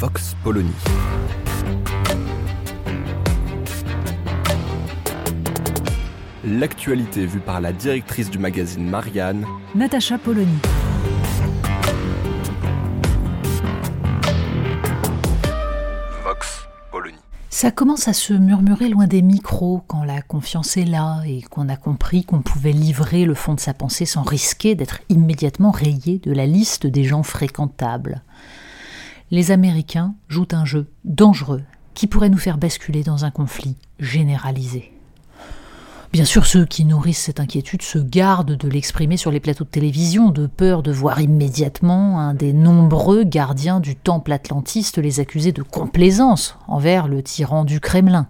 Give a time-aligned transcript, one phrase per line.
[0.00, 0.72] Vox Polony.
[6.42, 10.56] L'actualité vue par la directrice du magazine Marianne, Natacha Polony.
[16.24, 17.18] Vox Polony.
[17.50, 21.68] Ça commence à se murmurer loin des micros quand la confiance est là et qu'on
[21.68, 26.20] a compris qu'on pouvait livrer le fond de sa pensée sans risquer d'être immédiatement rayé
[26.20, 28.22] de la liste des gens fréquentables.
[29.32, 31.62] Les Américains jouent un jeu dangereux
[31.94, 34.92] qui pourrait nous faire basculer dans un conflit généralisé.
[36.12, 39.68] Bien sûr, ceux qui nourrissent cette inquiétude se gardent de l'exprimer sur les plateaux de
[39.68, 45.52] télévision, de peur de voir immédiatement un des nombreux gardiens du temple atlantiste les accuser
[45.52, 48.26] de complaisance envers le tyran du Kremlin.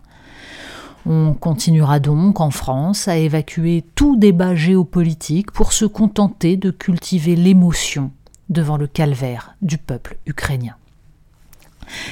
[1.07, 7.37] On continuera donc en France à évacuer tout débat géopolitique pour se contenter de cultiver
[7.37, 8.11] l'émotion
[8.51, 10.75] devant le calvaire du peuple ukrainien.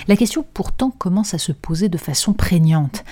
[0.06, 3.04] La question pourtant commence à se poser de façon prégnante.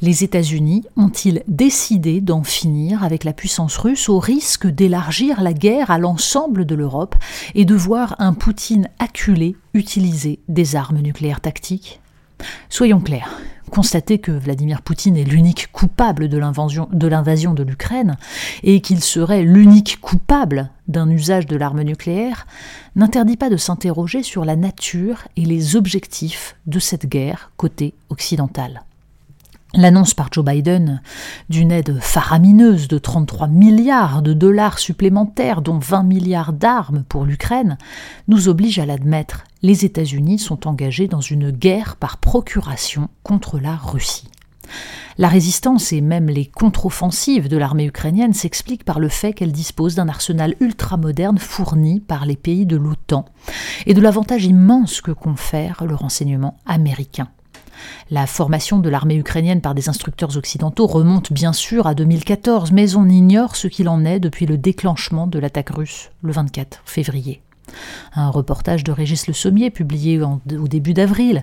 [0.00, 5.90] Les États-Unis ont-ils décidé d'en finir avec la puissance russe au risque d'élargir la guerre
[5.90, 7.16] à l'ensemble de l'Europe
[7.54, 12.00] et de voir un Poutine acculé utiliser des armes nucléaires tactiques?
[12.68, 13.38] Soyons clairs,
[13.72, 18.16] constater que Vladimir Poutine est l'unique coupable de l'invasion de l'Ukraine
[18.62, 22.46] et qu'il serait l'unique coupable d'un usage de l'arme nucléaire
[22.96, 28.82] n'interdit pas de s'interroger sur la nature et les objectifs de cette guerre côté occidental.
[29.74, 31.00] L'annonce par Joe Biden
[31.48, 37.78] d'une aide faramineuse de 33 milliards de dollars supplémentaires, dont 20 milliards d'armes pour l'Ukraine,
[38.28, 39.44] nous oblige à l'admettre.
[39.62, 44.28] Les États-Unis sont engagés dans une guerre par procuration contre la Russie.
[45.16, 49.94] La résistance et même les contre-offensives de l'armée ukrainienne s'expliquent par le fait qu'elle dispose
[49.94, 53.24] d'un arsenal ultramoderne fourni par les pays de l'OTAN
[53.86, 57.28] et de l'avantage immense que confère le renseignement américain.
[58.10, 62.96] La formation de l'armée ukrainienne par des instructeurs occidentaux remonte bien sûr à 2014, mais
[62.96, 67.42] on ignore ce qu'il en est depuis le déclenchement de l'attaque russe le 24 février.
[68.14, 71.42] Un reportage de Régis Le Sommier, publié au début d'avril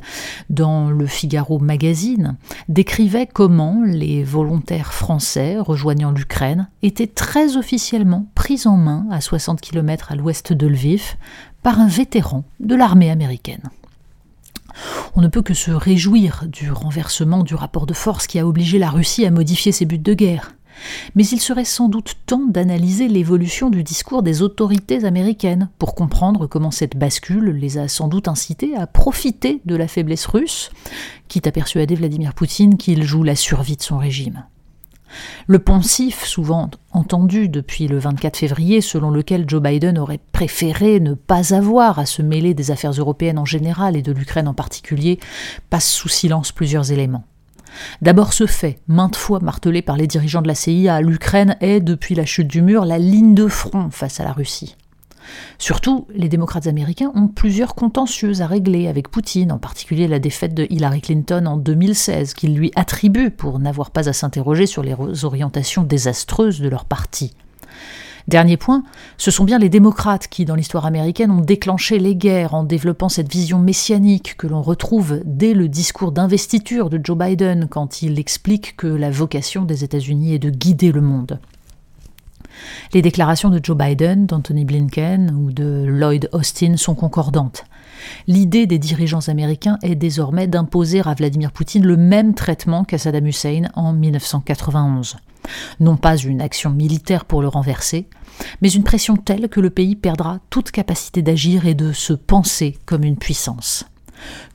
[0.49, 8.61] dans le Figaro Magazine, décrivait comment les volontaires français rejoignant l'Ukraine étaient très officiellement pris
[8.65, 11.15] en main à 60 km à l'ouest de Lviv
[11.63, 13.69] par un vétéran de l'armée américaine.
[15.15, 18.79] On ne peut que se réjouir du renversement du rapport de force qui a obligé
[18.79, 20.53] la Russie à modifier ses buts de guerre.
[21.15, 26.47] Mais il serait sans doute temps d'analyser l'évolution du discours des autorités américaines pour comprendre
[26.47, 30.69] comment cette bascule les a sans doute incités à profiter de la faiblesse russe,
[31.27, 34.45] quitte à persuader Vladimir Poutine qu'il joue la survie de son régime.
[35.47, 41.13] Le poncif, souvent entendu depuis le 24 février, selon lequel Joe Biden aurait préféré ne
[41.13, 45.19] pas avoir à se mêler des affaires européennes en général et de l'Ukraine en particulier,
[45.69, 47.23] passe sous silence plusieurs éléments.
[48.01, 52.15] D'abord ce fait, maintes fois martelé par les dirigeants de la CIA, l'Ukraine est, depuis
[52.15, 54.75] la chute du mur, la ligne de front face à la Russie.
[55.57, 60.53] Surtout, les démocrates américains ont plusieurs contentieux à régler avec Poutine, en particulier la défaite
[60.53, 64.95] de Hillary Clinton en 2016, qu'ils lui attribuent pour n'avoir pas à s'interroger sur les
[65.25, 67.33] orientations désastreuses de leur parti.
[68.29, 68.83] Dernier point,
[69.17, 73.09] ce sont bien les démocrates qui, dans l'histoire américaine, ont déclenché les guerres en développant
[73.09, 78.19] cette vision messianique que l'on retrouve dès le discours d'investiture de Joe Biden quand il
[78.19, 81.39] explique que la vocation des États-Unis est de guider le monde.
[82.93, 87.63] Les déclarations de Joe Biden, d'Anthony Blinken ou de Lloyd Austin sont concordantes.
[88.27, 93.27] L'idée des dirigeants américains est désormais d'imposer à Vladimir Poutine le même traitement qu'à Saddam
[93.27, 95.17] Hussein en 1991.
[95.79, 98.07] Non pas une action militaire pour le renverser,
[98.61, 102.77] mais une pression telle que le pays perdra toute capacité d'agir et de se penser
[102.85, 103.85] comme une puissance.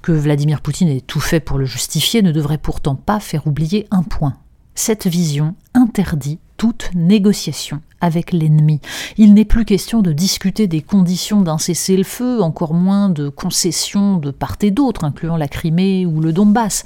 [0.02, 3.86] Que Vladimir Poutine ait tout fait pour le justifier ne devrait pourtant pas faire oublier
[3.90, 4.34] un point.
[4.74, 8.80] Cette vision interdit toute négociation avec l'ennemi.
[9.16, 14.30] Il n'est plus question de discuter des conditions d'un cessez-le-feu, encore moins de concessions de
[14.30, 16.84] part et d'autre, incluant la Crimée ou le Donbass.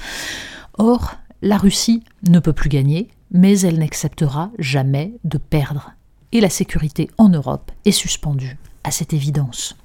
[0.78, 5.92] Or, la Russie ne peut plus gagner, mais elle n'acceptera jamais de perdre.
[6.32, 9.76] Et la sécurité en Europe est suspendue à cette évidence.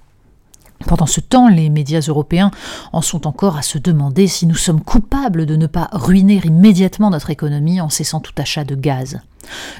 [0.85, 2.51] Pendant ce temps, les médias européens
[2.91, 7.09] en sont encore à se demander si nous sommes coupables de ne pas ruiner immédiatement
[7.09, 9.21] notre économie en cessant tout achat de gaz.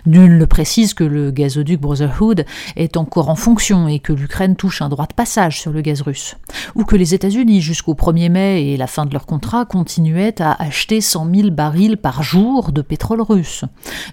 [0.05, 2.45] Nul ne précise que le gazoduc Brotherhood
[2.75, 6.01] est encore en fonction et que l'Ukraine touche un droit de passage sur le gaz
[6.01, 6.35] russe.
[6.75, 10.61] Ou que les États-Unis, jusqu'au 1er mai et la fin de leur contrat, continuaient à
[10.61, 13.65] acheter 100 000 barils par jour de pétrole russe.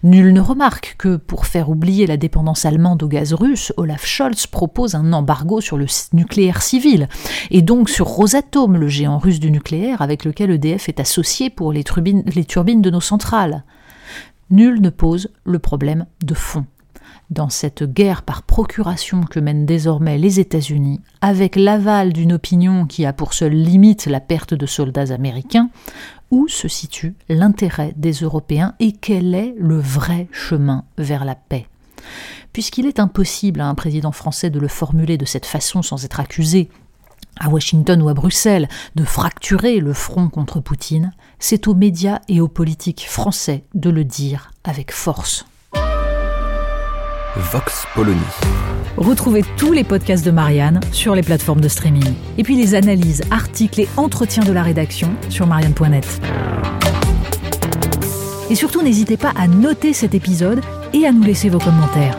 [0.02, 4.46] Nul ne remarque que, pour faire oublier la dépendance allemande au gaz russe, Olaf Scholz
[4.46, 7.08] propose un embargo sur le nucléaire civil,
[7.50, 11.72] et donc sur Rosatom, le géant russe du nucléaire avec lequel EDF est associé pour
[11.72, 13.64] les turbines, les turbines de nos centrales
[14.50, 16.66] nul ne pose le problème de fond.
[17.30, 23.06] Dans cette guerre par procuration que mènent désormais les États-Unis, avec l'aval d'une opinion qui
[23.06, 25.70] a pour seule limite la perte de soldats américains,
[26.32, 31.66] où se situe l'intérêt des Européens et quel est le vrai chemin vers la paix?
[32.52, 36.18] Puisqu'il est impossible à un président français de le formuler de cette façon sans être
[36.18, 36.68] accusé
[37.40, 42.40] à Washington ou à Bruxelles, de fracturer le front contre Poutine, c'est aux médias et
[42.40, 45.46] aux politiques français de le dire avec force.
[47.36, 48.20] Vox Polony.
[48.96, 52.12] Retrouvez tous les podcasts de Marianne sur les plateformes de streaming.
[52.38, 56.20] Et puis les analyses, articles et entretiens de la rédaction sur marianne.net.
[58.50, 60.60] Et surtout, n'hésitez pas à noter cet épisode
[60.92, 62.18] et à nous laisser vos commentaires.